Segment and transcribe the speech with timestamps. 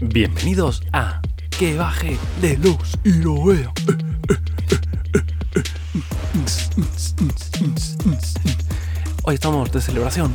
[0.00, 1.20] Bienvenidos a
[1.56, 3.72] Que baje de luz y lo veo.
[9.22, 10.34] Hoy estamos de celebración.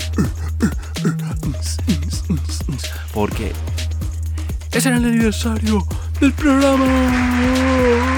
[3.14, 3.52] Porque
[4.72, 5.86] es el aniversario
[6.22, 8.09] del programa.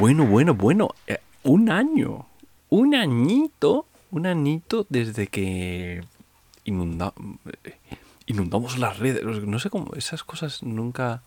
[0.00, 0.88] Bueno, bueno, bueno.
[1.06, 2.26] eh, un año.
[2.70, 3.86] Un añito.
[4.10, 6.02] Un añito desde que eh,
[8.26, 9.22] inundamos las redes.
[9.46, 9.92] No sé cómo.
[9.94, 11.22] Esas cosas nunca.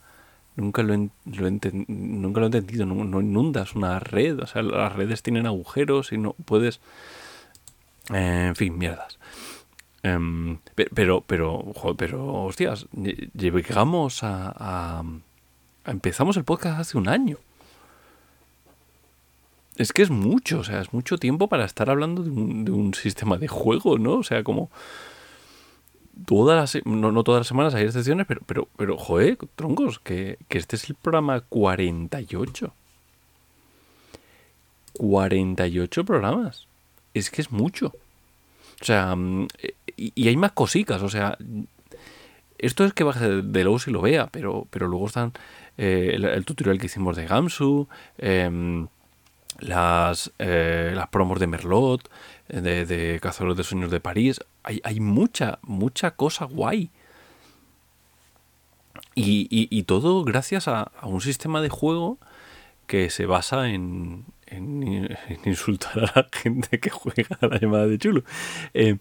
[0.55, 2.85] Nunca lo, enten- nunca lo he entendido.
[2.85, 4.39] No, no inundas una red.
[4.39, 6.79] O sea, las redes tienen agujeros y no puedes.
[8.13, 9.17] eh, en fin, mierdas.
[10.03, 11.63] Em, pe- pero, pero,
[11.97, 15.03] pero, hostias, lle- llegamos a-
[15.85, 17.37] Empezamos el podcast hace un año.
[19.75, 22.71] Es que es mucho, o sea, es mucho tiempo para estar hablando de un, de
[22.71, 24.13] un sistema de juego, ¿no?
[24.15, 24.69] O sea, como
[26.25, 30.37] todas las, no, no todas las semanas hay excepciones, pero, pero, pero, joder, troncos, que,
[30.47, 32.73] que este es el programa 48.
[34.93, 36.67] 48 programas.
[37.13, 37.93] Es que es mucho.
[38.81, 39.47] O sea, mm,
[39.97, 41.37] y, y hay más cositas, o sea,
[42.63, 45.33] esto es que baje de, luego si lo vea, pero, pero luego están
[45.77, 48.87] eh, el, el tutorial que hicimos de Gamsu, em,
[49.59, 52.09] las, eh, las promos de Merlot,
[52.49, 54.39] de, de Cazadores de Sueños de París.
[54.63, 56.89] Hay, hay mucha, mucha cosa guay.
[59.15, 62.17] Y, y- y todo gracias a, un sistema de juego
[62.87, 64.83] que se basa en, en-
[65.29, 68.23] en insultar a la gente que juega a la llamada de chulo.
[68.73, 68.97] Eh,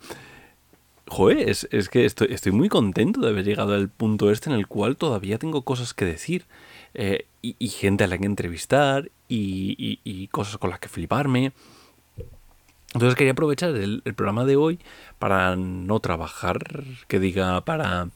[1.13, 4.57] joder, es, es que estoy, estoy muy contento de haber llegado al punto este en
[4.57, 6.47] el cual todavía tengo cosas que decir.
[6.95, 11.53] eh, y, gente a la que entrevistar y, cosas con las que fliparme.
[12.95, 14.79] Entonces quería aprovechar el, el programa de hoy
[15.19, 16.59] para no trabajar,
[17.09, 18.09] que diga para...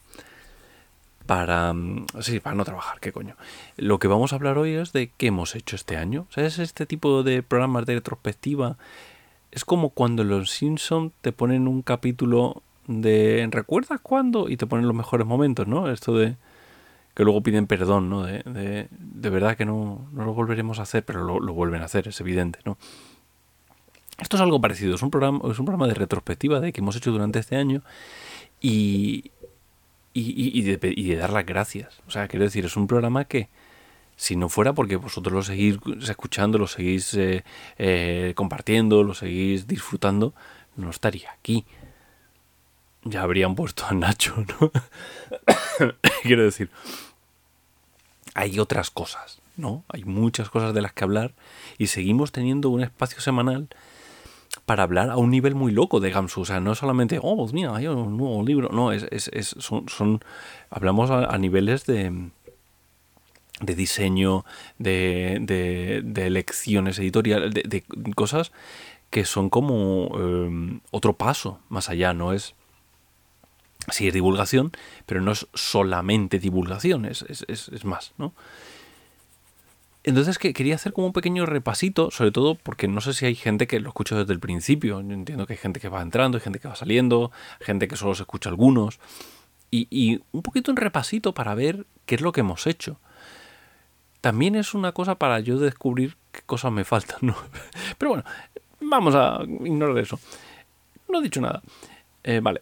[1.25, 1.73] Para...
[1.73, 3.35] mm, Sí, para no trabajar, qué coño.
[3.75, 6.25] Lo que vamos a hablar hoy es de qué hemos hecho este año.
[6.29, 6.57] ¿Sabes?
[6.59, 8.77] Este tipo de programas de retrospectiva
[9.51, 14.49] es como cuando los Simpsons te ponen un capítulo de ¿recuerdas cuándo?
[14.49, 15.89] y te ponen los mejores momentos, ¿no?
[15.91, 16.35] Esto de
[17.15, 18.23] que luego piden perdón, ¿no?
[18.23, 22.07] De, de, verdad que no, no lo volveremos a hacer, pero lo, vuelven a hacer,
[22.07, 22.77] es evidente, ¿no?
[24.19, 26.95] Esto es algo parecido, es un programa, es un programa de retrospectiva de que hemos
[26.95, 27.83] hecho durante este año
[28.61, 29.31] y,
[30.13, 32.01] y, y- de, y de dar las gracias.
[32.07, 33.49] O sea, quiero decir, es un programa que
[34.17, 35.77] si no fuera porque vosotros lo seguís
[36.09, 37.43] escuchando, lo seguís eh,
[37.77, 40.33] eh, compartiendo, lo seguís disfrutando,
[40.77, 41.65] no estaría aquí.
[43.03, 44.71] Ya habrían puesto a Nacho, ¿no?
[46.23, 46.69] quiero decir,
[48.33, 49.83] hay otras cosas, ¿no?
[49.89, 51.33] Hay muchas cosas de las que hablar
[51.77, 53.67] y seguimos teniendo un espacio semanal
[54.65, 56.41] para hablar a un nivel muy loco de Gamsu.
[56.41, 58.69] O sea, no es solamente, oh, pues mira, hay un nuevo libro.
[58.71, 60.19] No, es, es, es- son, son.
[60.69, 62.29] Hablamos a, niveles de.
[63.61, 64.45] de diseño,
[64.77, 67.83] de, de, de elecciones editoriales, de,
[68.15, 68.51] cosas
[69.09, 72.55] que son como eh, otro paso más allá, no es.
[73.89, 74.71] Sí, es divulgación,
[75.05, 78.33] pero no es solamente divulgación, es, es, es, más, ¿no?
[80.03, 83.35] Entonces que quería hacer como un pequeño repasito, sobre todo porque no sé si hay
[83.35, 85.01] gente que lo escucha desde el principio.
[85.01, 87.95] Yo entiendo que hay gente que va entrando, hay gente que va saliendo, gente que
[87.95, 88.99] solo se escucha algunos.
[89.69, 92.99] Y, y un poquito un repasito para ver qué es lo que hemos hecho.
[94.21, 97.35] También es una cosa para yo descubrir qué cosas me faltan, ¿no?
[97.97, 98.23] Pero bueno,
[98.79, 100.19] vamos a ignorar eso.
[101.09, 101.61] No he dicho nada.
[102.23, 102.61] Eh, vale.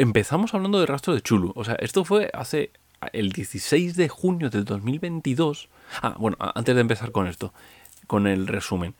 [0.00, 1.52] Empezamos hablando de rastro de Chulu.
[1.54, 2.70] O sea, esto fue hace
[3.12, 5.68] el 16 de junio del 2022.
[6.00, 7.52] Ah, bueno, antes de empezar con esto,
[8.06, 8.94] con el resumen.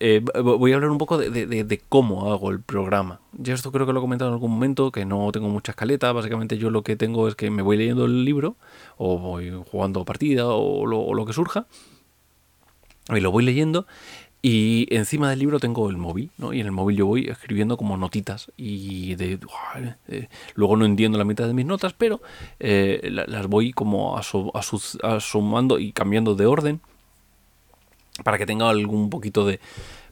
[0.00, 3.20] Eh, voy a hablar un poco de cómo hago el programa.
[3.32, 6.12] Ya esto creo que lo he comentado en algún momento, que no tengo mucha escaleta.
[6.12, 8.56] Básicamente yo lo que tengo es que me voy leyendo el libro,
[8.98, 11.66] o voy jugando partida, o lo, o lo que surja.
[13.08, 13.86] Y lo voy leyendo.
[14.40, 16.52] Y encima del libro tengo el móvil, ¿no?
[16.52, 18.52] Y en el móvil yo voy escribiendo como notitas.
[18.56, 19.38] Y de,
[20.08, 22.20] eh, luego no entiendo la mitad de mis notas, pero
[22.60, 26.80] eh, la- las voy como asu- asu- asumando y cambiando de orden
[28.24, 29.60] para que tenga algún poquito de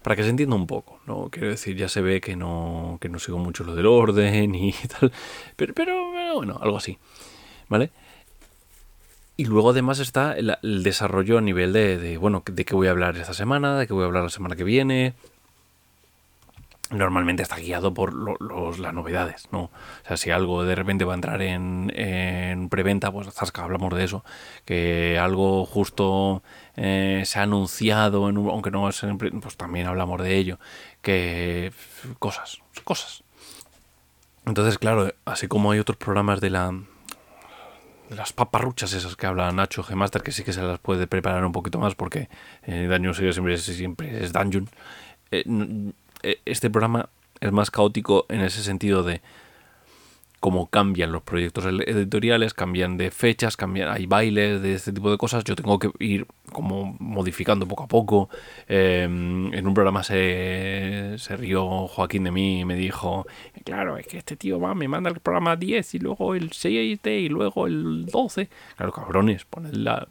[0.03, 3.09] para que se entienda un poco no quiero decir ya se ve que no que
[3.09, 5.11] no sigo mucho lo del orden y tal
[5.57, 6.97] pero, pero bueno algo así
[7.69, 7.91] vale
[9.37, 13.17] y luego además está el, desarrollo a nivel de, bueno de qué voy a hablar
[13.17, 15.15] esta semana de qué voy a hablar la semana que viene
[16.91, 19.63] normalmente está guiado por los, las novedades, ¿no?
[19.63, 19.71] O
[20.07, 24.05] sea, si algo de repente va a entrar en, en preventa, pues zasca, hablamos de
[24.05, 24.25] eso.
[24.65, 26.43] Que algo justo
[26.77, 30.59] eh, se ha anunciado, en aunque no es en, pues también hablamos de ello.
[31.03, 31.73] Que
[32.21, 33.25] cosas, cosas.
[34.45, 36.73] Entonces, claro, así como hay otros programas de la
[38.11, 41.53] las paparruchas esas que habla Nacho G-Master, que sí que se las puede preparar un
[41.53, 42.29] poquito más porque
[42.65, 44.69] eh, Dungeon siempre, siempre es Dungeon.
[45.31, 45.45] Eh,
[46.23, 47.09] eh, este programa
[47.41, 49.21] es más caótico en ese sentido de
[50.41, 55.19] cómo cambian los proyectos editoriales, cambian de fechas, cambian, hay bailes de este tipo de
[55.19, 55.45] cosas.
[55.45, 58.29] Yo tengo que ir como modificando poco a poco.
[58.69, 63.27] Em, en un programa se, se, rió Joaquín de mí y me dijo,
[63.65, 67.01] claro, es que este tío va, me manda el programa 10 y luego el 6
[67.05, 68.49] y luego el 12.
[68.77, 70.07] Claro, cabrones, poned la,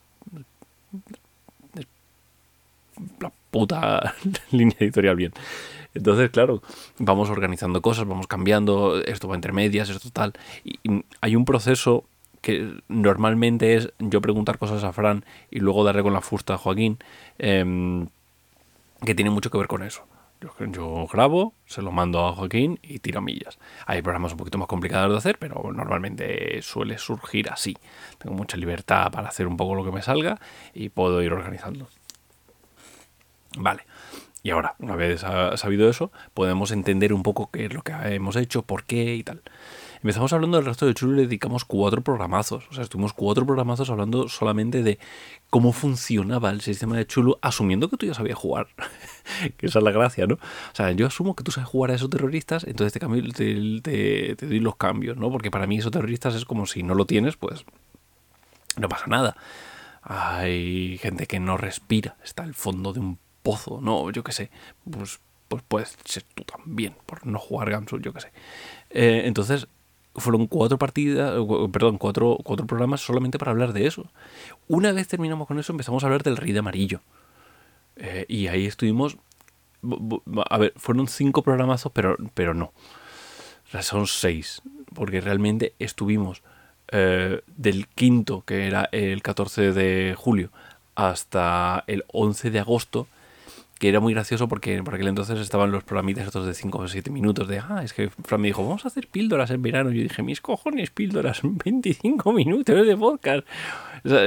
[3.20, 4.16] la puta
[4.52, 5.34] línea editorial bien.
[5.96, 6.62] Entonces, claro,
[7.00, 10.34] vamos organizando cosas, vamos cambiando, esto va entre medias, esto tal.
[10.64, 10.80] Y,
[11.22, 12.04] hay un proceso
[12.42, 16.58] que normalmente es yo preguntar cosas a Fran y luego darle con la fusta a
[16.58, 17.00] Joaquín,
[17.40, 18.08] em,
[19.04, 20.06] que tiene mucho que ver con eso.
[20.42, 23.58] Yo, grabo, se lo mando a Joaquín y tiro millas.
[23.88, 27.76] Hay programas un poquito más complicados de hacer, pero normalmente suele surgir así.
[28.20, 30.40] Tengo mucha libertad para hacer un poco lo que me salga
[30.74, 31.88] y puedo ir organizando.
[33.58, 33.84] Vale.
[34.46, 35.22] Y ahora, una vez
[35.56, 39.24] sabido eso, podemos entender un poco qué es lo que hemos hecho, por qué y
[39.24, 39.42] tal.
[40.04, 42.68] Empezamos hablando del resto de Chulo y le dedicamos cuatro programazos.
[42.70, 45.00] O sea, estuvimos cuatro programazos hablando solamente de
[45.50, 48.68] cómo funcionaba el sistema de Chulo, asumiendo que tú ya sabías jugar.
[49.58, 50.36] que esa es la gracia, ¿no?
[50.36, 54.36] O sea, yo asumo que tú sabes jugar a esos terroristas, entonces te, cambio, te,
[54.36, 55.32] te doy los cambios, ¿no?
[55.32, 57.66] Porque para mí esos terroristas es como si no lo tienes, pues
[58.78, 59.38] no pasa nada.
[60.04, 64.50] Hay gente que no respira, está al fondo de un pozo, no, yo qué sé,
[64.90, 68.32] pues, pues puedes ser tú también por no jugar Gamsul, yo qué sé.
[68.90, 69.68] Eh, entonces,
[70.16, 71.34] fueron cuatro partidas,
[71.72, 74.10] perdón, cuatro, cuatro programas solamente para hablar de eso.
[74.68, 77.02] Una vez terminamos con eso, empezamos a hablar del Rey de Amarillo.
[77.98, 79.18] Eh, y ahí estuvimos.
[80.50, 82.66] A ver, fueron cinco programazos, pero, pero no.
[82.66, 84.62] O sea, son seis.
[84.94, 86.42] Porque realmente estuvimos
[86.92, 90.50] eh, del quinto, que era el 14 de julio,
[90.96, 93.08] hasta el 11 de agosto,
[93.88, 97.10] era muy gracioso porque por aquel entonces estaban los programitas estos de 5 o 7
[97.10, 99.92] minutos de, ah, es que Fran me dijo, vamos a hacer píldoras en verano.
[99.92, 103.48] Y yo dije, mis cojones, píldoras, 25 minutos de podcast.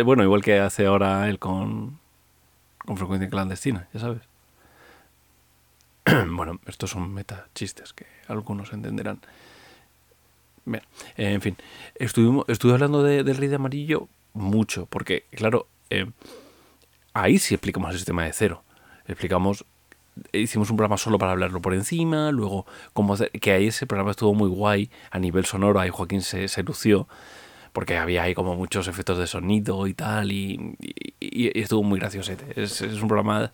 [0.05, 1.99] bueno, igual que hace ahora él con,
[2.85, 4.23] con frecuencia clandestina, ya sabes.
[6.31, 9.21] bueno, estos son meta chistes que algunos entenderán.
[11.17, 11.57] En fin,
[11.95, 16.11] estuvimos, estuve hablando de, del rey de amarillo mucho, porque, claro, eh,
[17.15, 18.63] ahí sí explicamos el sistema de cero
[19.09, 19.65] explicamos
[20.33, 22.67] hicimos un programa solo para hablarlo por encima, luego
[23.13, 26.63] hacer, que ahí ese programa estuvo muy guay a nivel sonoro, ahí Joaquín se, se
[26.63, 27.09] lució,
[27.73, 30.77] porque había ahí como muchos efectos de sonido y tal, y,
[31.21, 32.33] estuvo muy gracioso.
[32.57, 33.53] Es, es, un programa,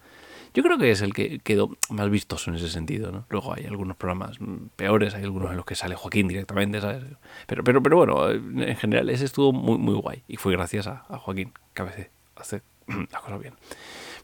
[0.55, 3.27] yo creo que es el que quedó más vistoso en ese sentido, ¿no?
[3.29, 4.39] Luego hay algunos programas
[4.77, 7.03] peores, hay algunos en los que sale Joaquín directamente, ¿sabes?
[7.47, 11.05] Pero, pero, pero bueno, en general ese estuvo muy, muy guay, y fue gracias a,
[11.09, 12.63] a Joaquín, que a veces hace
[13.11, 13.55] las cosas bien.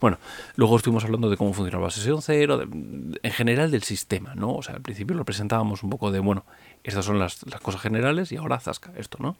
[0.01, 0.17] Bueno,
[0.55, 4.55] luego estuvimos hablando de cómo funcionaba sesión cero, en general del sistema, ¿no?
[4.55, 6.43] O sea, al principio lo presentábamos un poco de, bueno,
[6.83, 9.37] estas son las, cosas generales y ahora zasca esto, ¿no?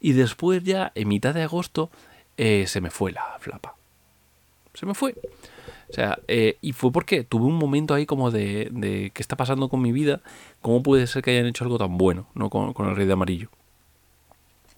[0.00, 1.90] Y después ya, en mitad de agosto,
[2.36, 3.74] eh, se me fue la flapa.
[4.74, 5.14] Se me fue.
[5.88, 9.70] O sea, eh, y fue porque tuve un momento ahí como de, qué está pasando
[9.70, 10.20] con mi vida,
[10.60, 12.50] cómo puede ser que hayan hecho algo tan bueno, ¿no?
[12.50, 13.48] Con el rey de amarillo.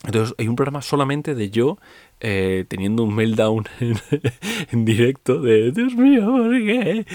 [0.07, 1.79] Entonces hay un programa solamente de yo
[2.21, 3.65] eh, teniendo un meltdown
[4.71, 7.07] en, directo de Dios mío, ¿por qué?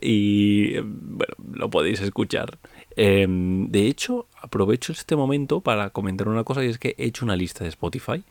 [0.00, 2.58] Y bueno, lo podéis escuchar.
[2.96, 7.24] Em, de hecho, aprovecho este momento para comentar una cosa y es que he hecho
[7.24, 8.24] una lista de Spotify.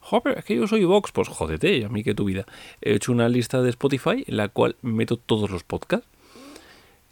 [0.00, 2.46] Joder, es que yo soy Vox, pues jódete, a mí que tu vida.
[2.80, 6.06] He hecho una lista de Spotify en la cual meto todos los podcasts.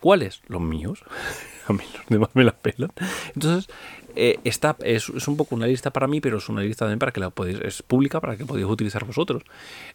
[0.00, 0.42] ¿Cuáles?
[0.46, 1.02] Los míos.
[1.68, 2.90] a mí los demás me la pelan.
[3.35, 3.68] Entonces,
[4.16, 7.12] eh, está, es, un poco una lista para mí, pero es una lista también para
[7.12, 9.42] que la podéis, es pública para que podáis utilizar vosotros.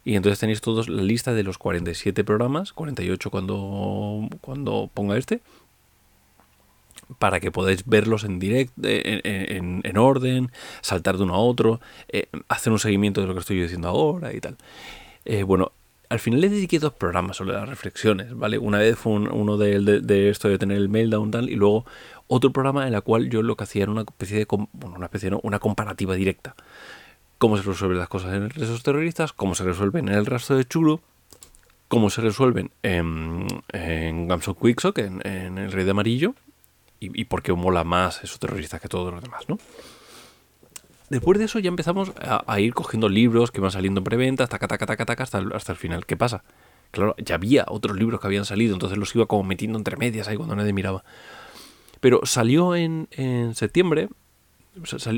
[0.03, 5.41] Y entonces tenéis todos la lista de los 47 programas, 48 cuando, cuando ponga este,
[7.17, 12.27] para que podáis verlos en directo, en, en, orden, saltar de uno a otro, eh,
[12.49, 14.57] hacer un seguimiento de lo que estoy diciendo ahora y tal.
[15.25, 15.71] Eh, bueno,
[16.09, 18.57] al final le dediqué dos programas sobre las reflexiones, ¿vale?
[18.57, 21.85] Una vez fue uno de, de, esto de tener el meltdown tal, y luego
[22.27, 25.05] otro programa en el cual yo lo que hacía era una especie de, bueno, una
[25.05, 25.39] especie, ¿no?
[25.43, 26.55] una comparativa directa.
[27.37, 30.65] Cómo se resuelven las cosas en esos terroristas, cómo se resuelven en el rastro de
[30.65, 30.99] Chulo,
[31.87, 36.33] cómo se resuelven en, en Guns of Quicksock, en, en El Rey de Amarillo,
[36.99, 39.59] y, y por qué mola más esos terroristas que todos los demás, ¿no?
[41.09, 44.67] Después de eso ya empezamos a, ir cogiendo libros que van saliendo en preventa, taca,
[44.67, 46.05] taca, taca, taca, hasta hasta el final.
[46.05, 46.43] ¿Qué pasa?
[46.91, 50.27] Claro, ya había otros libros que habían salido, entonces los iba como metiendo entre medias
[50.27, 51.03] ahí cuando nadie miraba.
[51.99, 54.09] Pero salió en, en septiembre,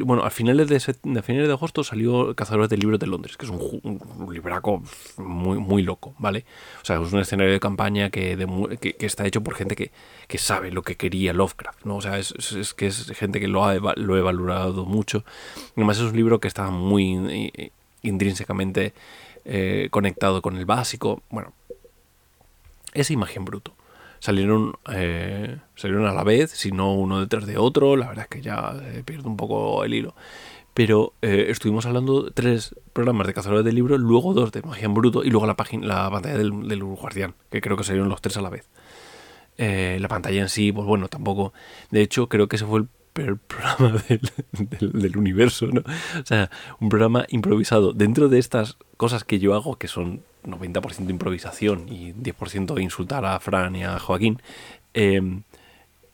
[0.06, 3.52] bueno, a finales de, finales de agosto salió Cazadores de Libros de Londres, que es
[3.52, 4.00] un,
[4.32, 4.84] libraco
[5.18, 6.46] muy, muy loco, ¿vale?
[6.82, 8.38] O sea, es un escenario de campaña que,
[9.00, 9.92] está hecho por gente que,
[10.28, 11.98] que sabe lo que quería Lovecraft, ¿no?
[11.98, 15.24] O sea, es, es, es que es gente que lo ha, lo ha valorado mucho.
[15.76, 17.52] Además es un libro que está muy
[18.02, 18.94] intrínsecamente
[19.46, 21.24] eh, conectado con el básico.
[21.30, 21.54] Bueno,
[22.94, 23.74] esa imagen bruto
[24.22, 28.30] salieron, eh, salieron a la vez, si no uno detrás de otro, la verdad es
[28.30, 30.16] que ya eh, pierde un poco el hilo.
[30.74, 34.94] Pero eh, estuvimos hablando tres programas de cazadores de libros, luego dos de magia en
[34.94, 38.22] bruto y luego la, página, la pantalla del, del guardián, que creo que salieron los
[38.22, 38.70] tres a la vez.
[39.58, 41.54] Eh, la pantalla en sí, pues bueno, tampoco.
[41.90, 44.02] De hecho, creo que ese fue el peor programa
[44.58, 45.82] del, universo, ¿no?
[45.82, 46.50] O sea,
[46.80, 52.14] un programa improvisado dentro de estas cosas que yo hago, que son 90% improvisación y
[52.14, 54.42] 10% insultar a Fran y a Joaquín,
[54.94, 55.22] eh,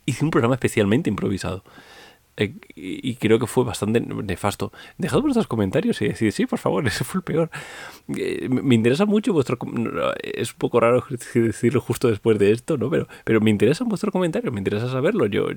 [0.06, 1.64] hice un programa especialmente improvisado.
[2.38, 4.72] Eh, y creo que fue bastante nefasto.
[5.00, 7.50] Dejad vuestros comentarios y decid, sí, por favor, ese fue el peor.
[8.16, 9.58] Eh, me interesa mucho vuestro...
[10.22, 11.04] Es un poco raro
[11.34, 12.90] decirlo justo después de esto, ¿no?
[12.90, 15.26] Pero, pero me interesan vuestros comentarios, me interesa saberlo.
[15.26, 15.48] Yo,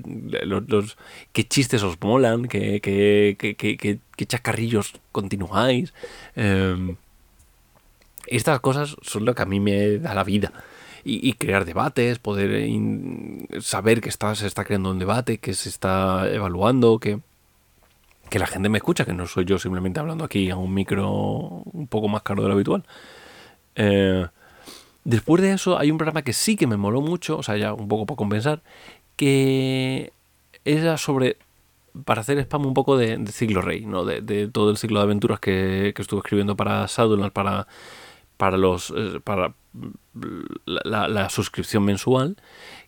[0.44, 0.96] los, los
[1.32, 5.92] qué chistes os molan, qué, qué, qué, qué, chascarrillos continuáis.
[6.34, 6.96] Eh,
[8.26, 10.52] estas cosas son lo que a mí me da la vida.
[11.04, 15.68] Y, crear debates, poder in, saber que está, se está creando un debate, que se
[15.68, 17.20] está evaluando, que,
[18.28, 21.10] que la gente me escucha, que no soy yo simplemente hablando aquí a un micro
[21.10, 22.84] un poco más caro de lo habitual.
[23.76, 24.26] Eh,
[25.04, 27.72] después de eso hay un programa que sí que me moló mucho, o sea, ya
[27.72, 28.62] un poco para compensar,
[29.16, 30.12] que
[30.64, 31.36] era sobre
[32.04, 34.04] para hacer spam un poco de, de Ciclo Rey, ¿no?
[34.04, 37.66] De, todo el ciclo de aventuras que, que estuve escribiendo para Shadowlands, para
[38.40, 39.52] para los eh, para
[40.64, 42.36] la, la, suscripción mensual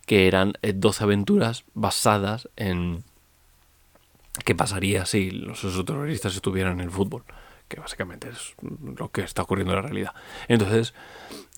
[0.05, 3.03] que eran 12 aventuras basadas en
[4.45, 7.23] qué pasaría si los terroristas estuvieran en el fútbol
[7.67, 8.55] que básicamente es
[8.97, 10.13] lo que está ocurriendo en la realidad.
[10.47, 10.93] Entonces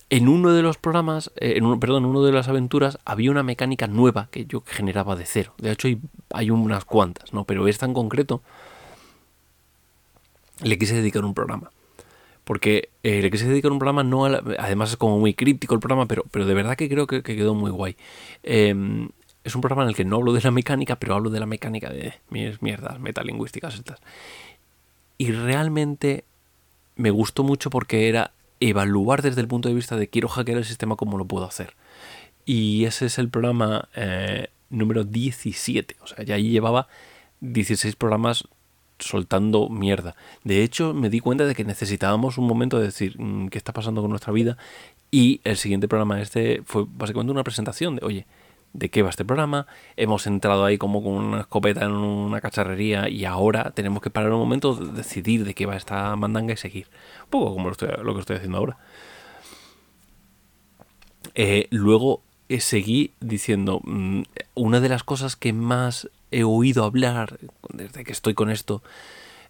[0.10, 3.32] en uno de los programas eh, en un, perdón en una de las aventuras había
[3.32, 5.54] una mecánica nueva que yo generaba de cero.
[5.58, 6.00] De hecho hay,
[6.32, 8.42] hay unas cuantas no pero esta en concreto
[10.62, 11.72] le quise dedicar un programa
[12.46, 15.82] porque eh, le quise dedicar un programa, no la, además es como muy críptico el
[15.82, 17.98] programa, pero, pero de verdad que creo que, que quedó muy guay.
[18.44, 19.10] Eh,
[19.46, 21.46] es un programa en el que no hablo de la mecánica, pero hablo de la
[21.46, 24.00] mecánica de mis mierdas metalingüísticas estas.
[25.18, 26.26] Y realmente
[26.96, 30.66] me gustó mucho porque era evaluar desde el punto de vista de quiero hackear el
[30.66, 31.76] sistema como lo puedo hacer.
[32.46, 35.98] Y ese es el programa eh, número 17.
[36.02, 36.88] O sea, ya ahí llevaba
[37.42, 38.48] 16 programas
[39.00, 40.16] soltando mierda.
[40.44, 43.74] De hecho, me di cuenta de que necesitábamos un momento de decir mm, qué está
[43.74, 44.58] pasando con nuestra vida
[45.12, 48.26] y el siguiente programa este fue básicamente una presentación de, oye,
[48.74, 49.68] ¿de qué va este programa?
[49.96, 54.32] Hemos entrado ahí como con una escopeta en una cacharrería y ahora tenemos que parar
[54.34, 56.88] un momento, decidir de qué va esta mandanga y seguir.
[57.24, 58.78] Un poco como lo, estoy, lo que estoy haciendo ahora.
[61.34, 64.24] Eh, luego eh, seguí diciendo, mmm,
[64.54, 67.38] una de las cosas que más he oído hablar
[67.70, 68.82] desde que estoy con esto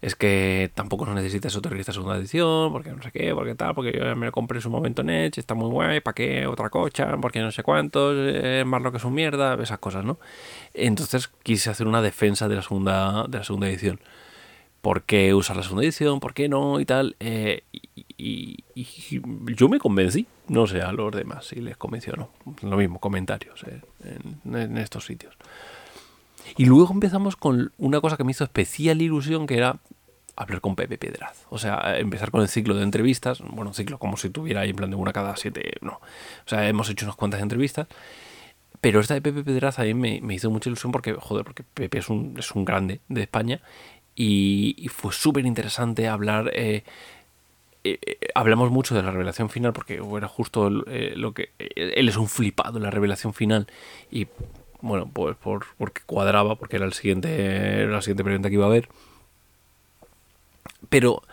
[0.02, 3.92] es que tampoco no necesitas esta segunda edición, porque no sé qué, porque tal, porque
[3.92, 6.70] yo me lo compré en su momento en Edge, está muy guay, ¿para qué otra
[6.70, 7.18] cocha?
[7.20, 10.20] Porque no sé cuántos, es más lo que es un mierda, esas cosas, ¿no?
[10.76, 14.00] Entonces quise hacer una defensa de la segunda, de la segunda edición.
[14.82, 16.20] ¿Por qué usar la segunda edición?
[16.20, 16.80] ¿Por qué no?
[16.80, 17.16] Y tal.
[17.20, 19.22] Eh, y, y, y,
[19.56, 20.28] yo me convencí.
[20.48, 22.30] No sé a los demás si les convenció o no.
[22.62, 25.36] Lo mismo, comentarios eh, en, en estos sitios.
[26.58, 29.80] Y luego empezamos con una cosa que me hizo especial ilusión, que era
[30.36, 31.46] hablar con Pepe Pedraz.
[31.50, 33.40] O sea, empezar con el ciclo de entrevistas.
[33.42, 35.74] Bueno, un ciclo como si tuviera ahí en plan de una cada siete.
[35.82, 35.94] No.
[35.94, 37.88] O sea, hemos hecho unas cuantas entrevistas.
[38.82, 41.64] Pero esta de Pepe Pedraz a mí me, me hizo mucha ilusión porque, joder, porque
[41.64, 43.62] Pepe es un, es un grande de España.
[44.16, 46.52] Y, fue súper interesante hablar.
[46.54, 46.84] Eh,
[47.84, 51.50] eh, hablamos mucho de la revelación final porque era justo eh, lo que.
[51.58, 53.68] Él es un flipado en la revelación final.
[54.12, 54.28] Y
[54.86, 58.70] bueno, pues por, porque cuadraba, porque era el siguiente, la siguiente pregunta que iba a
[58.70, 58.88] haber.
[60.90, 61.24] Pero,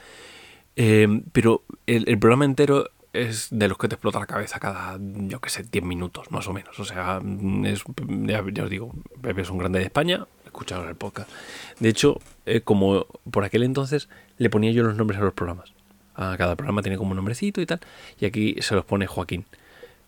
[0.76, 5.38] eh, pero el, programa entero es de los que te explota la cabeza cada, yo
[5.40, 6.80] que sé, 10 minutos, más o menos.
[6.80, 7.20] O sea,
[7.64, 11.30] es, ya, ya, os digo, Pepe es un grande de España, escucharos el podcast.
[11.78, 15.74] De hecho, eh, como por aquel entonces le ponía yo los nombres a los programas.
[16.14, 17.80] A cada programa tiene como un nombrecito y tal.
[18.18, 19.44] Y aquí se los pone Joaquín.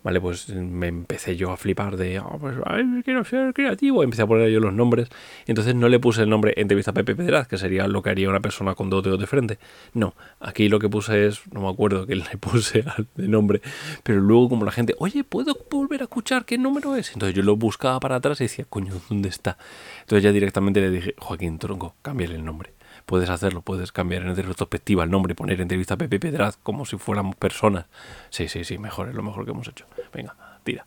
[0.05, 0.21] ¿Vale?
[0.21, 4.27] Pues me empecé yo a flipar de, "Ah, pues ay, quiero ser creativo, empecé a
[4.27, 5.09] poner yo los nombres,
[5.47, 8.29] entonces no le puse el nombre entrevista a Pepe Pedraz, que sería lo que haría
[8.29, 9.59] una persona con dos dedos de frente.
[9.95, 12.85] No, aquí lo que puse es, no me acuerdo qué le puse
[13.17, 13.63] de nombre,
[14.05, 17.13] pero luego como la gente, oye, ¿puedo volver a escuchar qué número es?
[17.15, 19.57] Entonces yo lo buscaba para atrás y decía, coño, ¿dónde está?
[20.03, 22.75] Entonces ya directamente le dije, Joaquín Tronco, cámbiale el nombre.
[23.07, 26.97] Puedes hacerlo, puedes cambiar en retrospectiva el nombre, poner entrevista a Pepe Pedraz como si
[26.97, 27.87] fuéramos personas.
[28.31, 29.87] Sí, sí, sí, mejor, es lo mejor que hemos hecho.
[30.13, 30.35] Venga,
[30.65, 30.87] tira.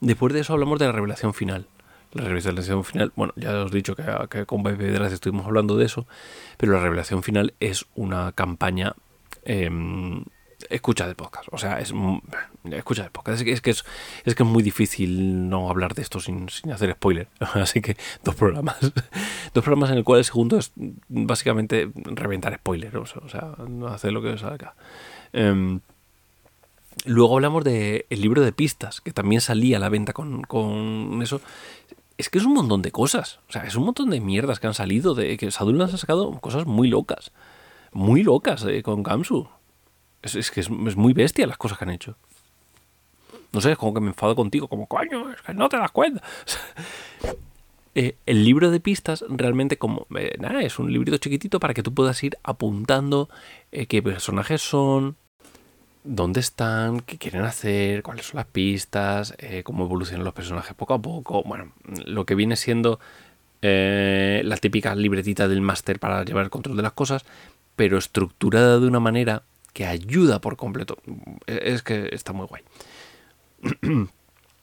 [0.00, 1.66] Después de eso hablamos de la revelación final.
[2.12, 5.76] La revelación final, bueno, ya os he dicho que, que con Pepe Pedraz estuvimos hablando
[5.76, 6.06] de eso,
[6.58, 8.94] pero la revelación final es una campaña
[9.44, 10.24] em,
[10.70, 11.48] escucha de podcast.
[11.52, 12.18] O sea, es mm,
[12.70, 13.40] escucha de podcast.
[13.40, 13.84] Es que es,
[14.24, 17.28] es, que es muy difícil no hablar de esto sin, sin hacer spoiler.
[17.54, 18.76] Así que dos programas.
[19.54, 20.72] dos programas en el cual el segundo es
[21.08, 23.16] básicamente reventar spoilers.
[23.16, 24.74] O sea, o hacer lo que salga.
[25.32, 25.80] Em,
[27.04, 31.20] luego hablamos de el libro de pistas, que también salía a la venta con, con
[31.22, 31.40] eso.
[32.18, 33.40] Es que es un montón de cosas.
[33.48, 35.14] O sea, es un montón de mierdas que han salido.
[35.14, 37.32] De que Sadulans ha sacado cosas muy locas.
[37.92, 39.48] Muy locas eh, con Gamsu.
[40.22, 42.16] Es, es que es, muy bestia las cosas que han hecho.
[43.52, 45.90] No sé, es como que me enfado contigo, como coño, es que no te das
[45.90, 46.22] cuenta.
[47.94, 51.82] Eh, el libro de pistas realmente como eh, nada, es un librito chiquitito para que
[51.82, 53.28] tú puedas ir apuntando
[53.70, 55.16] eh, qué personajes son,
[56.02, 61.02] dónde están, qué quieren hacer, cuáles son las pistas, cómo evolucionan los personajes poco a
[61.02, 61.42] poco.
[61.42, 61.72] Bueno,
[62.06, 62.98] lo que viene siendo
[63.60, 67.26] la típica libretita del máster para llevar el control de las cosas,
[67.76, 70.98] pero estructurada de una manera que ayuda por completo.
[71.46, 72.62] Es que está muy guay.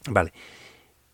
[0.10, 0.34] vale.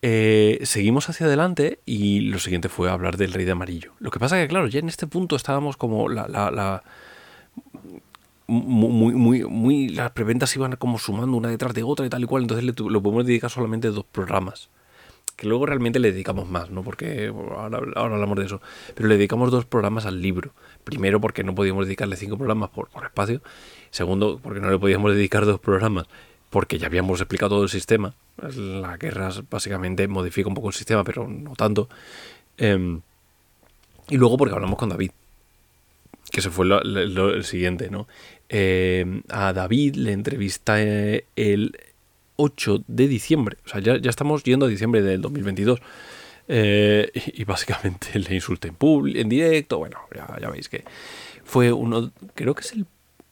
[0.02, 3.94] Eh, seguimos hacia adelante y lo siguiente fue hablar del rey de amarillo.
[4.00, 6.28] Lo que pasa que, claro, ya en este punto estábamos como la...
[6.28, 6.84] la, la
[8.48, 12.28] muy, muy, muy, las preventas iban como sumando una detrás de otra y tal y
[12.28, 14.70] cual, entonces le, lo podemos dedicar solamente a dos programas.
[15.36, 16.84] Que luego realmente le dedicamos más, ¿no?
[16.84, 18.62] Porque ahora, ahora hablamos de eso.
[18.94, 20.54] Pero le dedicamos dos programas al libro.
[20.84, 23.42] Primero, porque no podíamos dedicarle cinco programas por, por espacio.
[23.96, 26.06] Segundo, porque no le podíamos dedicar dos programas
[26.50, 28.14] porque ya habíamos explicado todo el sistema.
[28.58, 31.88] La guerra básicamente modifica un poco el sistema, pero no tanto.
[32.58, 33.00] Em,
[34.10, 35.12] y luego porque hablamos con David,
[36.30, 38.06] que se fue el siguiente, ¿no?
[38.50, 41.78] Em, a David le entrevisté el
[42.36, 43.56] 8 de diciembre.
[43.66, 45.80] O sea, ya, ya estamos yendo a diciembre del 2022.
[46.50, 49.78] Eh, y, y básicamente le insulté en, en directo.
[49.78, 50.84] Bueno, ya, ya veis que
[51.46, 52.86] fue uno, creo que es el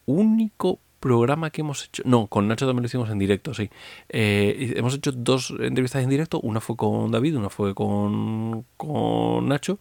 [0.05, 2.03] único programa que hemos hecho.
[2.05, 3.69] No, con Nacho también lo hicimos en directo, sí.
[4.07, 6.39] Eh, hemos hecho dos entrevistas en directo.
[6.39, 9.79] Una fue con David, una fue con, con Nacho.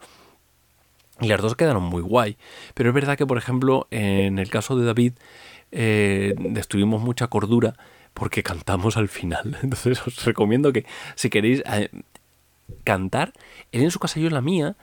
[1.20, 2.36] Y las dos quedaron muy guay.
[2.74, 5.12] Pero es verdad que, por ejemplo, en el caso de David,
[5.70, 7.74] eh, destruimos mucha cordura
[8.14, 9.56] porque cantamos al final.
[9.62, 11.88] Entonces os recomiendo que si queréis eh,
[12.84, 13.32] cantar,
[13.70, 14.76] él en su casa yo en la mía,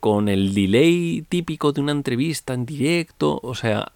[0.00, 3.92] con el delay típico de una entrevista en directo, o sea,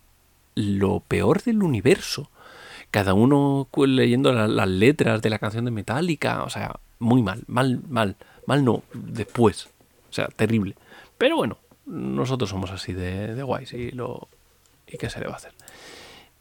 [0.55, 2.31] lo peor del universo.
[2.91, 7.43] Cada uno leyendo la- las letras de la canción de Metallica, o sea, muy mal,
[7.47, 9.67] mal, mal, mal no, después,
[10.11, 10.75] o sea, terrible.
[11.19, 14.29] Pero bueno, nosotros somos así de, de guays y lo
[14.87, 15.53] y qué se le va a hacer.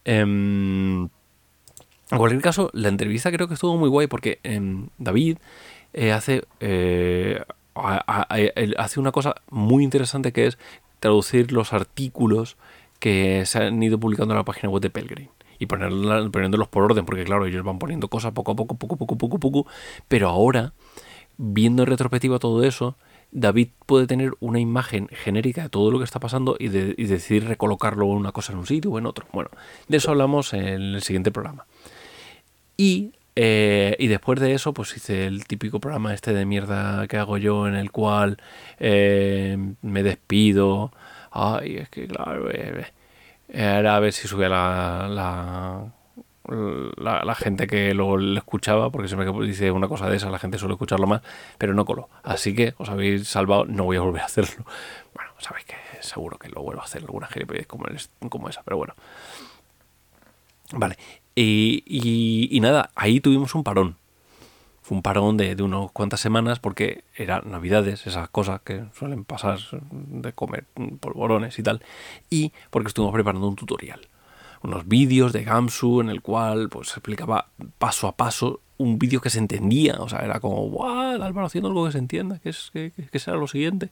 [0.03, 5.37] Em, en cualquier caso, la entrevista creo que estuvo muy guay porque em, David
[5.93, 7.41] eh, hace, eh,
[8.77, 10.57] hace una cosa muy interesante que es
[10.99, 12.57] traducir los artículos
[13.01, 15.27] que se han ido publicando en la página web de Pelgrim
[15.59, 19.17] y poniéndolos por orden, porque claro, ellos van poniendo cosas poco a poco, poco poco,
[19.17, 19.67] poco poco,
[20.07, 20.73] pero ahora,
[21.37, 22.95] viendo en retrospectiva todo eso,
[23.31, 27.05] David puede tener una imagen genérica de todo lo que está pasando y, de- y
[27.05, 29.25] decidir recolocarlo una cosa en un sitio o en otro.
[29.33, 29.49] Bueno,
[29.87, 31.65] de eso hablamos en el siguiente programa.
[32.75, 37.17] Y, eh, y después de eso, pues hice el típico programa este de mierda que
[37.17, 38.37] hago yo, en el cual
[38.79, 40.91] eh, me despido.
[41.31, 42.85] Ay, es que claro, eh,
[43.49, 45.93] eh, era a ver si subía la, la,
[47.23, 50.57] la, gente que le escuchaba, porque siempre que dice una cosa de esa, la gente
[50.57, 51.21] suele escucharlo más,
[51.57, 52.09] pero no coló.
[52.23, 54.65] Así que os habéis salvado, no voy a volver a hacerlo.
[55.13, 58.93] Bueno, sabéis que seguro que lo vuelvo a hacer alguna gilipollez como, esa, pero bueno.
[60.73, 60.97] Vale.
[61.35, 63.97] Y- y nada, ahí tuvimos un parón.
[64.81, 69.23] Fue un parón de, de unas cuantas semanas porque eran navidades, esas cosas que suelen
[69.23, 69.59] pasar
[69.91, 70.65] de comer
[70.99, 71.81] polvorones y tal.
[72.29, 74.01] Y porque estuvimos preparando un tutorial.
[74.63, 77.47] Unos vídeos de Gamsu en el cual pues explicaba
[77.79, 79.95] paso a paso un vídeo que se entendía.
[79.99, 81.21] O sea, era como, ¡guau!
[81.21, 83.89] Álvaro haciendo algo que se entienda, que, es, que, será lo siguiente.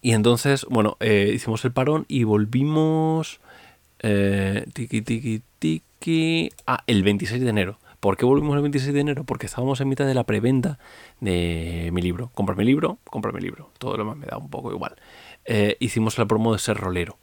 [0.00, 3.40] Y entonces, bueno, eh, hicimos el parón y volvimos.
[4.00, 6.50] Eh, tiki, tiki, que...
[6.66, 7.78] Ah, el 26 de enero.
[8.02, 9.22] ¿Por qué volvimos el 26 de enero?
[9.22, 10.80] Porque estábamos en mitad de la preventa
[11.20, 12.32] de mi libro.
[12.34, 13.70] Compra mi libro, compra mi libro.
[13.78, 14.96] Todo lo demás me da un poco igual.
[15.44, 17.16] Eh, hicimos la promo de ser rolero.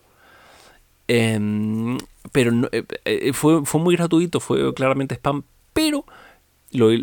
[1.10, 1.98] Em,
[2.32, 6.06] pero eh, eh, fue, muy gratuito, fue claramente spam, pero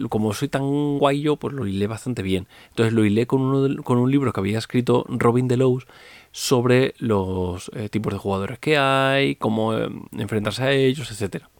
[0.08, 2.48] como soy tan guay yo, pues lo hilé bastante bien.
[2.70, 5.86] Entonces lo hilé con, un libro que había escrito Robin Delos
[6.32, 9.74] sobre los tipos de jugadores que hay, cómo
[10.12, 11.50] enfrentarse a ellos, etcétera.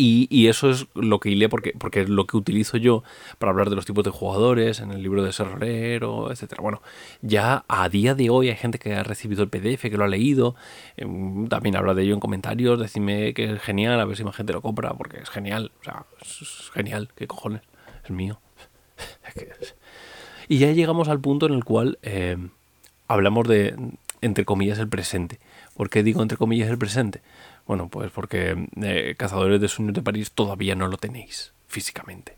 [0.00, 3.02] Y, eso es lo que hilé porque, porque es lo que utilizo yo
[3.40, 6.54] para hablar de los tipos de jugadores en el libro de Serrolero, etc.
[6.60, 6.80] Bueno,
[7.20, 10.08] ya a día de hoy hay gente que ha recibido el PDF, que lo ha
[10.08, 10.54] leído.
[10.96, 12.78] Em, también habla de ello en comentarios.
[12.78, 15.72] Decidme que es genial, a ver si más gente lo compra, porque es genial.
[15.80, 17.08] O sea, es genial.
[17.16, 17.62] ¿Qué cojones?
[18.04, 18.40] Es mío.
[20.48, 22.50] y ya llegamos al punto en el cual em,
[23.08, 23.74] hablamos de,
[24.20, 25.40] entre comillas, el presente.
[25.74, 27.20] ¿Por qué digo entre comillas el presente?
[27.68, 32.34] Bueno, pues porque eh, Cazadores de Sueños de París todavía no lo tenéis físicamente.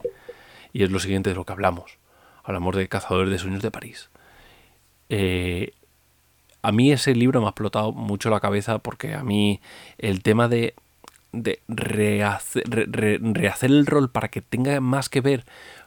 [0.73, 1.99] Y es lo siguiente de lo que hablamos.
[2.43, 4.11] Hablamos de Cazadores de Sueños de París.
[5.09, 5.73] Eh,
[6.63, 9.61] a mí ese libro me ha explotado mucho la cabeza porque a mí
[9.99, 10.75] el tema de,
[11.69, 12.65] rehacer
[13.71, 15.45] el rol para que tenga más que ver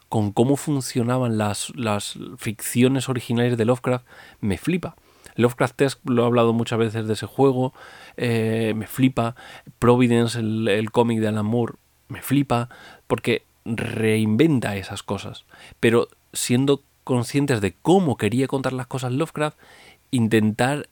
[0.07, 4.05] con cómo funcionaban las, las ficciones originales de Lovecraft
[4.39, 4.95] me flipa.
[5.35, 7.73] Lovecraft lo he hablado muchas veces de ese juego,
[8.17, 9.35] eh, me flipa.
[9.79, 11.75] Providence, el, cómic de Alan Moore,
[12.07, 12.69] me flipa,
[13.07, 15.45] porque reinventa esas cosas.
[15.79, 19.57] Pero siendo conscientes de cómo quería contar las cosas Lovecraft,
[20.13, 20.87] intentar,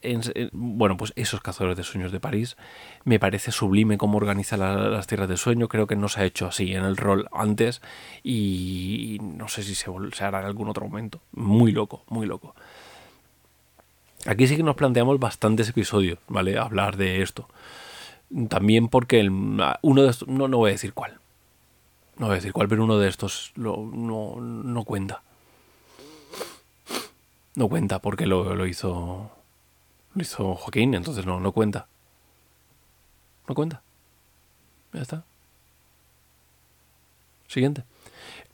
[0.51, 2.57] bueno, pues esos cazadores de sueños de París,
[3.03, 6.47] me parece sublime cómo organiza las tierras de sueño, creo que no se ha hecho
[6.47, 7.83] así en el rol antes
[8.23, 11.21] y no sé si se, se hará en algún otro momento.
[11.33, 12.55] Muy loco, muy loco.
[14.25, 16.57] Aquí sí que nos planteamos bastantes episodios, ¿vale?
[16.57, 17.47] Hablar de esto.
[18.49, 21.19] También porque uno de estos, no, no voy a decir cuál.
[22.17, 23.77] No voy a decir cuál, pero uno de estos no,
[24.39, 25.21] no cuenta.
[27.55, 29.29] No cuenta porque lo, lo, hizo.
[30.13, 31.87] Lo hizo Joaquín, entonces no, no cuenta.
[33.47, 33.81] No cuenta.
[34.93, 35.23] Ya está.
[37.47, 37.83] Siguiente.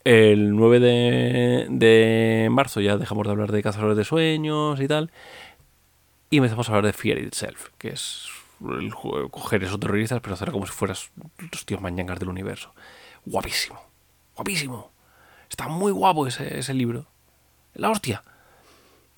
[0.04, 5.10] El 9 de, de marzo ya dejamos de hablar de cazadores de sueños y tal.
[6.30, 8.26] Y empezamos a hablar de Fear Itself, que es
[8.60, 11.10] el juego, coger esos terroristas, pero hacer como si fueras
[11.52, 12.74] los tíos mañangas del universo.
[13.24, 13.80] Guapísimo,
[14.34, 14.90] guapísimo.
[15.48, 17.06] Está muy guapo ese, ese libro.
[17.74, 18.22] La hostia.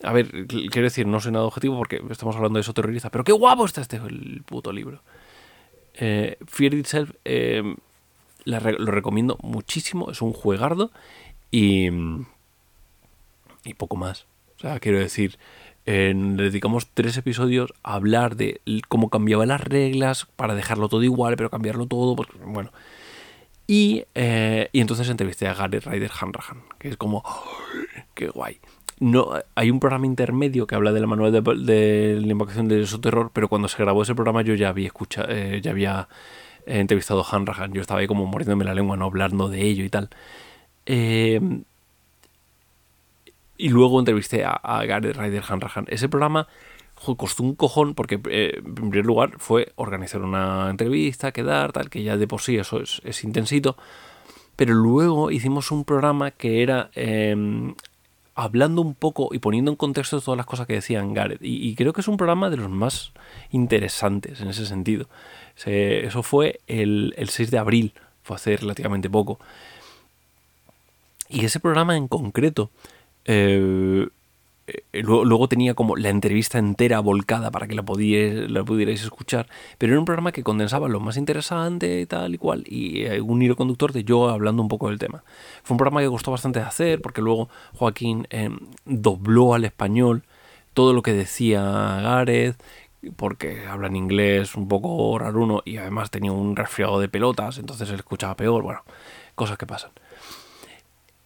[0.02, 3.24] A ver, quiero decir, no soy nada objetivo porque estamos hablando de esos terroristas, pero
[3.24, 5.02] qué guapo está este el puto libro.
[5.94, 7.74] Eh, Fear Itself eh,
[8.44, 10.90] lo recomiendo muchísimo, es un juegardo
[11.50, 11.88] y,
[13.64, 14.26] y poco más.
[14.56, 15.38] O sea, quiero decir,
[15.86, 21.50] dedicamos tres episodios a hablar de cómo cambiaba las reglas para dejarlo todo igual, pero
[21.50, 22.72] cambiarlo todo, pues bueno.
[23.66, 27.22] Y, eh, y entonces entrevisté a Gary Ryder Hanrahan, que es como,
[28.14, 28.58] ¡qué guay!
[29.00, 33.30] No, hay un programa intermedio que habla de la manual de, la invocación del terror,
[33.32, 36.08] pero cuando se grabó ese programa yo ya había escuchado, eh, ya había
[36.66, 39.84] eh, entrevistado a Hanrahan, yo estaba ahí como muriéndome la lengua, no hablando de ello
[39.84, 40.10] y tal.
[40.84, 41.40] Eh,
[43.60, 45.86] y luego entrevisté a, a Gareth Ryder Hanrahan.
[45.88, 46.48] Ese programa
[47.16, 52.02] costó un cojón porque, eh, en primer lugar, fue organizar una entrevista, quedar, tal, que
[52.02, 53.76] ya de por sí eso es, intensito.
[54.56, 57.74] Pero luego hicimos un programa que era em,
[58.34, 61.40] hablando un poco y poniendo en contexto todas las cosas que decían Gareth.
[61.42, 63.12] Y, creo que es un programa de los más
[63.50, 65.06] interesantes en ese sentido.
[65.64, 67.92] eso fue el, el 6 de abril,
[68.22, 69.38] fue hace relativamente poco.
[71.30, 72.70] Y ese programa en concreto
[73.24, 74.08] eh,
[74.92, 79.92] eh, luego, tenía como la entrevista entera volcada para que la, la pudierais escuchar, pero
[79.92, 83.56] era un programa que condensaba lo más interesante tal y cual, y eh, un hilo
[83.56, 85.24] conductor de yo hablando un poco del tema.
[85.62, 88.26] Fue un programa que costó bastante hacer, porque luego Joaquín
[88.84, 90.22] dobló al español
[90.74, 91.62] todo lo que decía
[92.02, 92.56] Gareth,
[93.16, 97.88] porque habla en inglés un poco raruno y además tenía un resfriado de pelotas, entonces
[97.88, 98.82] se escuchaba peor, bueno,
[99.34, 99.90] cosas que pasan.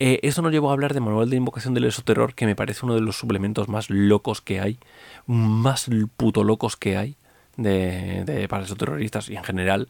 [0.06, 2.84] Eh, eso nos llevó a hablar de Manual de Invocación del Esoterror, que me parece
[2.84, 4.78] uno de los suplementos más locos que hay,
[5.26, 5.88] más
[6.18, 7.16] puto locos que hay
[7.56, 9.88] de, de para esoterroristas y en general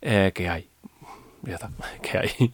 [0.00, 0.70] eh, que hay.
[1.42, 1.70] Ya está,
[2.02, 2.52] que hay.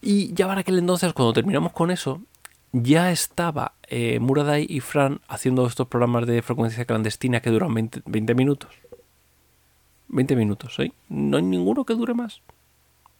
[0.00, 2.22] y ya para aquel entonces, cuando terminamos con eso,
[2.70, 8.02] ya estaba eh, Muraday y Fran haciendo estos programas de frecuencia clandestina que duran 20,
[8.06, 8.70] 20 minutos.
[10.06, 10.92] 20 minutos, ¿sí?
[11.08, 12.40] No hay ninguno que dure más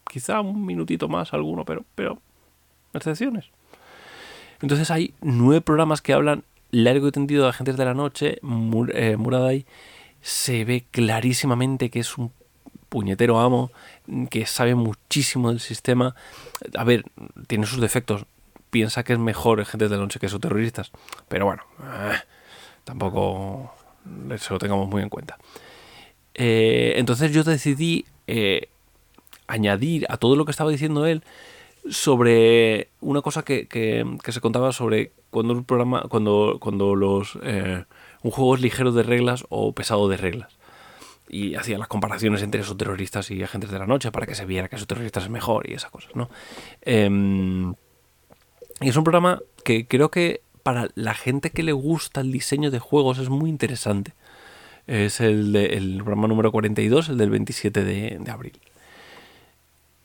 [0.09, 2.21] quizá un minutito más alguno, pero, pero
[2.93, 3.47] excepciones.
[4.61, 8.39] Entonces hay nueve programas que hablan largo y tendido de agentes de la noche.
[8.95, 9.67] Eh, Muraday
[10.21, 12.33] se ve clarísimamente que es un
[12.89, 13.73] puñetero amo,
[14.31, 16.15] que sabe muchísimo del sistema.
[16.77, 17.05] A ver,
[17.47, 18.25] tiene sus defectos.
[18.71, 20.93] Piensa que es mejor gente de la noche que esos terroristas.
[21.29, 22.17] Pero bueno, eh,
[22.85, 23.75] tampoco
[24.39, 25.39] se lo tengamos muy en cuenta.
[26.35, 28.69] Eh, entonces yo decidí eh,
[29.47, 31.23] añadir a todo lo que estaba diciendo él
[31.89, 37.37] sobre una cosa que, que, se contaba sobre cuando un programa, cuando, cuando los
[38.25, 40.57] un juego es ligero de reglas o pesado de reglas.
[41.29, 44.47] Y hacía las comparaciones entre esos terroristas y agentes de la noche para que se
[44.47, 46.31] viera que esos terroristas es mejor y esas cosas, ¿no?
[46.83, 47.75] Em,
[48.81, 52.71] y es un programa que creo que para la gente que le gusta el diseño
[52.71, 54.15] de juegos es muy interesante.
[54.87, 58.59] Es el, el programa número 42, el del 27 de, de abril.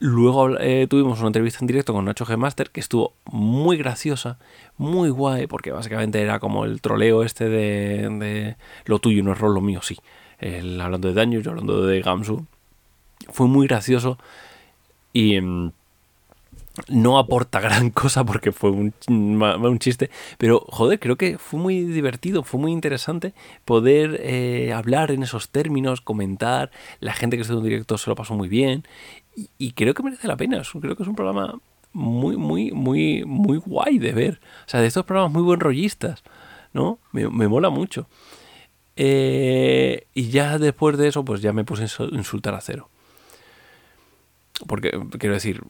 [0.02, 2.34] Luego eh, tuvimos una entrevista en directo con Nacho G.
[2.38, 4.38] Master que estuvo muy graciosa,
[4.78, 9.38] muy guay, porque básicamente era como el troleo este de, de lo tuyo no es
[9.38, 9.98] rol, lo mío sí.
[10.38, 12.46] El, hablando de daño, yo hablando de Gamsu.
[13.28, 14.16] Fue muy gracioso
[15.12, 15.72] y mm,
[16.88, 21.84] no aporta gran cosa porque fue un, un, chiste, pero joder, creo que fue muy
[21.84, 23.34] divertido, fue muy interesante
[23.64, 28.16] poder eh, hablar en esos términos, comentar, la gente que estuvo en directo se lo
[28.16, 28.84] pasó muy bien
[29.34, 30.62] y, creo que merece la pena.
[30.80, 31.58] Creo que es un programa
[31.92, 34.40] muy, muy, muy, muy guay de ver.
[34.66, 36.22] O sea, de estos programas muy buen rollistas,
[36.72, 36.98] ¿no?
[37.12, 38.08] Me, mola mucho.
[38.96, 42.88] Eh, y ya después de eso, pues ya me puse a insultar a cero.
[44.66, 45.62] Porque, quiero decir,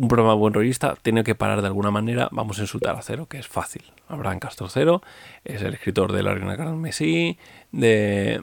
[0.00, 3.26] un programa buen rollista tiene que parar de alguna manera, vamos a insultar a Cero,
[3.26, 3.82] que es fácil.
[4.08, 5.02] Abraham Castro Cero
[5.44, 7.38] es el escritor de La Reina Gran Messi,
[7.70, 8.40] de,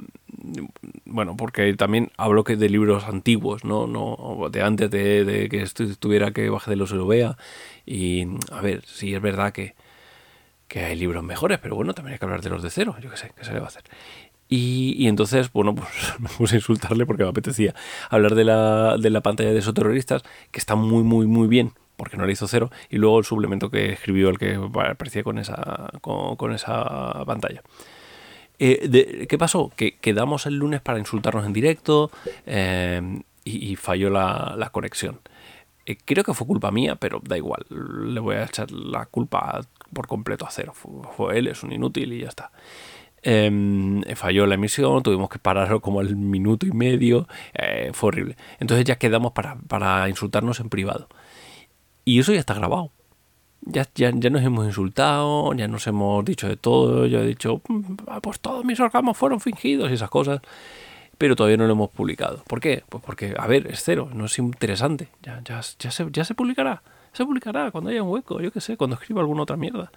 [1.05, 6.29] bueno, porque también hablo que de libros antiguos, no, no de antes de, que estuviera
[6.29, 7.37] que baje de los Europea.
[7.87, 9.73] Y a ver, sí es verdad que,
[10.67, 13.09] que hay libros mejores, pero bueno, también hay que hablar de los de cero, yo
[13.09, 13.83] qué sé, qué se le va a hacer.
[14.49, 17.75] Y, entonces, bueno, pues me puse a insultarle porque me apetecía
[18.09, 21.73] hablar de la, de la pantalla de esos terroristas, que está muy, muy, muy bien,
[21.97, 25.37] porque no le hizo cero, y luego el suplemento que escribió el que aparecía con
[25.39, 27.61] esa, con, esa pantalla.
[28.59, 29.71] Eh, ¿Qué pasó?
[29.75, 32.09] Que quedamos el lunes para insultarnos en directo
[32.45, 35.19] eh, y, falló la, conexión.
[35.85, 37.65] Eh, creo que fue culpa mía, pero da igual.
[37.69, 39.61] Le voy a echar la culpa
[39.93, 40.73] por completo a cero.
[40.73, 42.51] fue él, es un inútil y ya está.
[43.23, 48.37] Em, falló la emisión, tuvimos que parar como al minuto y medio, eh, fue horrible.
[48.59, 51.07] Entonces ya quedamos para, insultarnos en privado.
[52.05, 52.91] Y eso ya está grabado.
[53.61, 57.95] Ya, ya, nos hemos insultado, ya nos hemos dicho de todo, yo he dicho, mm,
[58.21, 60.39] pues todos mis orgasmos fueron fingidos y esas cosas,
[61.17, 62.43] pero todavía no lo hemos publicado.
[62.47, 62.83] ¿Por qué?
[62.87, 66.35] Pues porque, a ver, es cero, no es interesante, ya, ya, ya, se, ya se
[66.35, 69.91] publicará, se publicará cuando haya un hueco, yo qué sé, cuando escriba alguna otra mierda.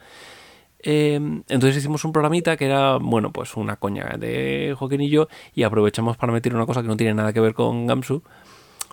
[0.82, 5.28] Em, entonces hicimos un programita que era, bueno, pues una coña de Joaquín y yo
[5.54, 8.22] y aprovechamos para meter una cosa que no tiene nada que ver con Gamsu,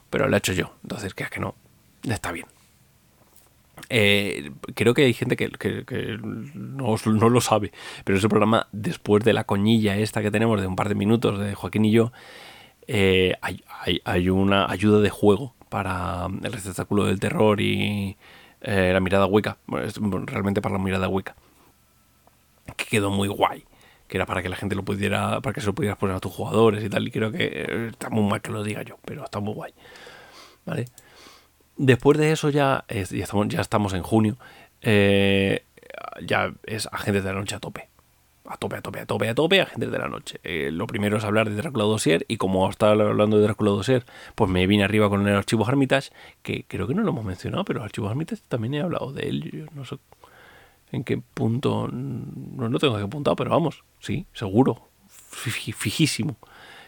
[0.09, 0.73] pero la he hecho yo.
[0.83, 1.55] Entonces, que es que no,
[2.03, 2.47] está bien.
[3.89, 5.49] Eh, creo que hay gente que,
[6.55, 7.71] no, lo sabe,
[8.03, 11.39] pero ese programa, después de la coñilla esta que tenemos de un par de minutos
[11.39, 12.11] de Joaquín y yo,
[12.87, 18.17] eh, hay, una ayuda de juego para el receptáculo del terror y
[18.61, 21.35] eh, la mirada hueca, realmente para la mirada hueca
[22.75, 23.63] que quedó muy guay.
[24.07, 26.19] Que era para que la gente lo pudiera, para que se lo pudieras poner a
[26.19, 27.07] tus jugadores y tal.
[27.07, 29.73] Y creo que eh, está muy mal que lo diga yo, pero está muy guay.
[30.65, 30.85] ¿Vale?
[31.77, 34.37] Después de eso ya, estamos, ya estamos en junio.
[34.81, 35.63] Eh,
[36.25, 37.89] ya es Agentes de la Noche a tope.
[38.45, 40.39] A tope, a tope, a tope, a tope, Agentes de la Noche.
[40.43, 44.05] Eh, lo primero es hablar de Drácula Dossier y como estaba hablando de Drácula Dossier,
[44.35, 46.11] pues me vine arriba con el archivo Hermitage,
[46.43, 49.27] que creo que no lo hemos mencionado, pero el archivo Hermitage también he hablado de
[49.27, 49.51] él.
[49.51, 49.97] Yo no sé
[50.91, 54.87] en qué punto, no lo tengo que apuntado, pero vamos, sí, seguro,
[55.29, 56.37] fijísimo,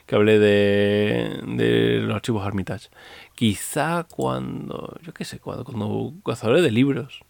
[0.06, 2.90] que hablé de, de los archivos Armitage.
[3.36, 7.22] Quizá cuando, yo qué sé, cuando, cuando, hablé de libros,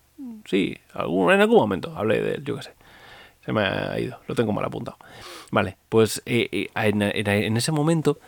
[0.45, 2.73] sí, en algún momento hablé de él, yo qué sé.
[3.43, 4.97] Se me ha ido, lo tengo mal apuntado.
[5.51, 8.19] Vale, pues eh, eh, en, ese momento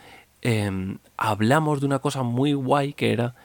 [0.41, 3.35] em, hablamos de una cosa muy guay que era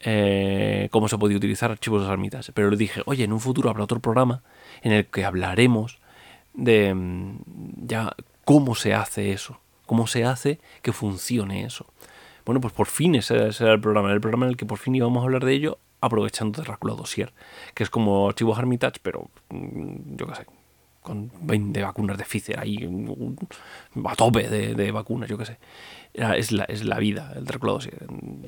[0.00, 2.50] eh, cómo se podía utilizar archivos ermitas.
[2.54, 4.42] Pero le dije, oye, en un futuro habrá otro programa
[4.82, 5.98] en el que hablaremos
[6.54, 7.38] de mm,
[7.86, 11.86] ya cómo se hace eso, cómo se hace que funcione eso.
[12.44, 14.94] Bueno, pues por fin ese será el programa, el programa en el que por fin
[14.94, 17.32] íbamos a hablar de ello aprovechando Drácula Dossier,
[17.74, 20.46] que es como archivos Hermitage, pero mm, yo qué sé,
[21.00, 22.88] con 20 vacunas de Pfizer ahí,
[24.04, 25.58] a tope de, vacunas, yo qué sé
[26.14, 27.78] es la, es la vida, el Drácula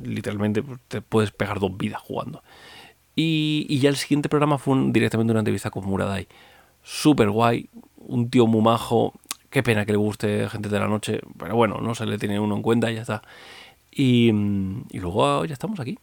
[0.02, 2.42] Literalmente pues, te puedes pegar dos vidas jugando.
[3.14, 6.28] Y, ya el siguiente programa fue directamente una entrevista con Muradai.
[6.82, 9.12] Súper guay, un tío muy majo.
[9.50, 12.40] Qué pena que le guste gente de la noche, pero bueno, no se le tiene
[12.40, 13.22] uno en cuenta y ya está.
[13.90, 15.98] Y, y luego ya estamos aquí.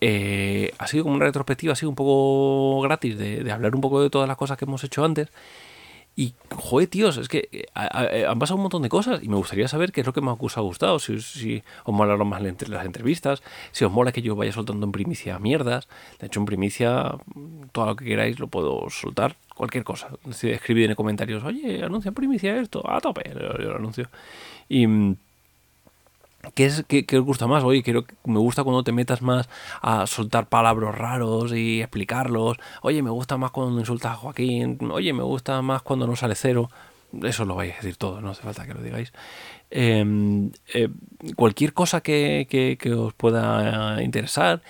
[0.00, 4.02] Eh, ha sido como una retrospectiva, ha sido un poco gratis de, hablar un poco
[4.02, 5.28] de todas las cosas que hemos hecho antes.
[6.18, 9.68] Y, joder, tíos, es que eh, han pasado un montón de cosas y me gustaría
[9.68, 10.98] saber qué es lo que más os ha gustado.
[10.98, 14.92] Si, si os molaron más las entrevistas, si os mola que yo vaya soltando en
[14.92, 15.88] primicia mierdas.
[16.18, 17.16] De hecho, en primicia,
[17.72, 20.08] todo lo que queráis lo puedo soltar, cualquier cosa.
[20.30, 24.08] Si escribid en comentarios, oye, anuncia en primicia esto, a tope, yo lo anuncio.
[24.70, 25.16] Y mm,
[26.54, 27.64] ¿Qué, es, qué, os gusta más?
[27.64, 29.48] Oye, quiero, me gusta cuando te metas más
[29.82, 32.58] a soltar palabras raros y explicarlos.
[32.82, 34.78] Oye, me gusta más cuando insultas a Joaquín.
[34.90, 36.70] Oye, me gusta más cuando no sale cero.
[37.22, 39.12] Eso lo vais a decir todo, no hace falta que lo digáis.
[39.70, 40.88] Em, eh,
[41.36, 44.62] cualquier cosa que, que, os pueda interesar.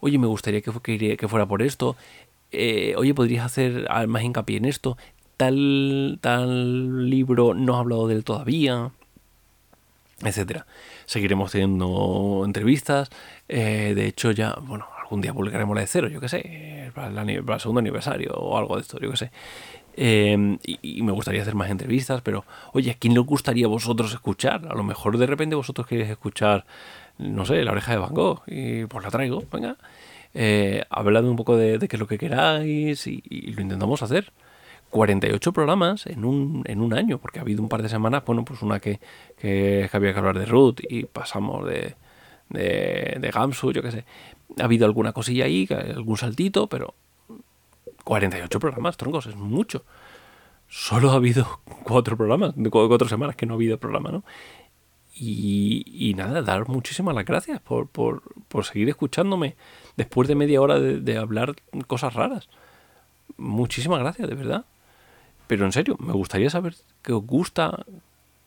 [0.00, 1.96] Oye, me gustaría que, que fuera por esto.
[2.52, 4.96] Eh, oye, podrías hacer más hincapié en esto.
[5.36, 8.92] Tal, tal libro no ha hablado de él todavía
[10.30, 10.66] etcétera.
[11.06, 13.10] Seguiremos teniendo entrevistas.
[13.48, 17.08] Eh, de hecho, ya, bueno, algún día publicaremos la de cero, yo qué sé, para
[17.08, 19.30] el, segundo aniversario o algo de esto, yo qué sé.
[19.96, 24.12] Em, y, me gustaría hacer más entrevistas, pero oye, ¿a quién le gustaría a vosotros
[24.12, 24.66] escuchar?
[24.68, 26.66] A lo mejor de repente vosotros queréis escuchar,
[27.18, 29.76] no sé, la oreja de Van Gogh, y pues la traigo, venga.
[30.34, 34.32] Eh, hablad un poco de, qué es lo que queráis y lo intentamos hacer.
[34.94, 38.44] 48 programas en un, en un año, porque ha habido un par de semanas, bueno,
[38.44, 39.00] pues una que,
[39.36, 41.96] que, había que hablar de Ruth y pasamos de,
[42.48, 44.04] de, de Gamsu, yo qué sé.
[44.56, 46.94] Ha habido alguna cosilla ahí, algún saltito, pero
[48.04, 49.84] 48 programas, troncos, es mucho.
[50.68, 54.22] Solo ha habido cuatro programas, cuatro semanas que no ha habido programa, ¿no?
[55.16, 59.56] Y, nada, dar muchísimas las gracias por, por, por, seguir escuchándome
[59.96, 61.56] después de media hora de hablar
[61.88, 62.48] cosas raras.
[63.36, 64.64] Muchísimas gracias, de verdad.
[65.46, 67.84] Pero en serio, me gustaría saber qué os gusta,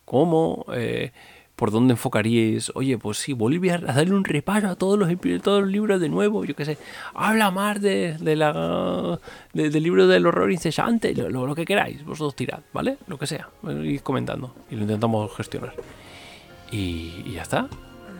[0.06, 1.12] cómo, eh,
[1.56, 2.72] por dónde enfocaríais.
[2.76, 5.10] Oye, pues sí, volví a darle un reparo a todos los,
[5.42, 6.78] todos los libros de nuevo, yo qué sé.
[7.14, 9.20] Habla más de, la,
[9.54, 12.98] del libro del horror incesante, lo, lo, que queráis, vosotros tirad, ¿vale?
[13.08, 13.50] Lo que sea,
[13.84, 15.74] ir comentando y lo intentamos gestionar.
[16.72, 17.68] Y, ya está.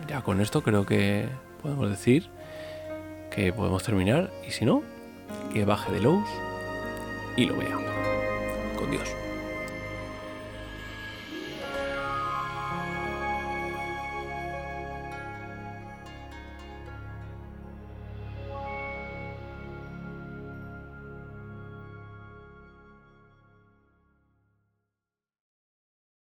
[0.08, 1.28] Ya con esto creo que
[1.62, 2.28] podemos decir
[3.30, 4.32] que podemos terminar.
[4.46, 4.82] Y si no,
[5.52, 6.28] que baje de lows
[7.36, 8.27] y lo vea
[8.78, 9.27] con Dios.